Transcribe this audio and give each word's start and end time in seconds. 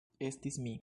Estis 0.29 0.59
mi. 0.67 0.79